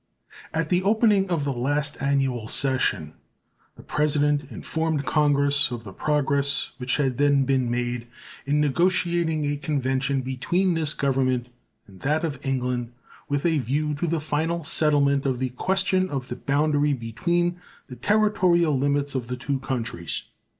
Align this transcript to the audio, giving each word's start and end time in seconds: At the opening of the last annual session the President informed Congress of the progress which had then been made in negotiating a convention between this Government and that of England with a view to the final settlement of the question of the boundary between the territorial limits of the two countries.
At 0.51 0.69
the 0.69 0.81
opening 0.81 1.29
of 1.29 1.43
the 1.43 1.53
last 1.53 2.01
annual 2.01 2.47
session 2.47 3.13
the 3.75 3.83
President 3.83 4.49
informed 4.51 5.05
Congress 5.05 5.69
of 5.69 5.83
the 5.83 5.93
progress 5.93 6.71
which 6.79 6.97
had 6.97 7.19
then 7.19 7.43
been 7.43 7.69
made 7.69 8.07
in 8.47 8.59
negotiating 8.59 9.45
a 9.45 9.57
convention 9.57 10.21
between 10.23 10.73
this 10.73 10.95
Government 10.95 11.49
and 11.85 11.99
that 11.99 12.23
of 12.23 12.43
England 12.43 12.93
with 13.29 13.45
a 13.45 13.59
view 13.59 13.93
to 13.93 14.07
the 14.07 14.19
final 14.19 14.63
settlement 14.63 15.27
of 15.27 15.37
the 15.37 15.49
question 15.49 16.09
of 16.09 16.29
the 16.29 16.35
boundary 16.35 16.93
between 16.93 17.61
the 17.85 17.95
territorial 17.95 18.75
limits 18.75 19.13
of 19.13 19.27
the 19.27 19.37
two 19.37 19.59
countries. 19.59 20.23